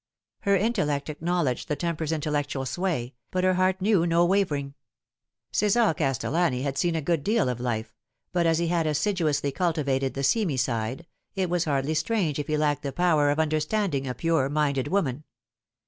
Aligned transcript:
Her 0.39 0.55
in 0.55 0.73
tellect 0.73 1.11
acknowledged 1.11 1.67
the 1.67 1.75
tempter's 1.75 2.11
intellectual 2.11 2.65
sway, 2.65 3.13
but 3.29 3.43
her 3.43 3.53
heart 3.53 3.79
knew 3.81 4.07
no 4.07 4.25
wavering. 4.25 4.73
Cesar 5.51 5.93
Castellani 5.93 6.63
had 6.63 6.75
seen 6.75 6.95
a 6.95 7.03
good 7.03 7.23
deal 7.23 7.47
of 7.47 7.59
life, 7.59 7.93
but 8.31 8.47
as 8.47 8.57
he 8.57 8.69
had 8.69 8.87
assiduously 8.87 9.51
cultivated 9.51 10.15
the 10.15 10.23
seamy 10.23 10.57
side, 10.57 11.05
it 11.35 11.51
was 11.51 11.65
hardly 11.65 11.93
strange 11.93 12.39
if 12.39 12.47
he 12.47 12.57
lacked 12.57 12.81
the 12.81 12.91
power 12.91 13.29
of 13.29 13.37
understanding 13.39 14.07
a 14.07 14.15
pure 14.15 14.49
minded 14.49 14.87
woman. 14.87 15.23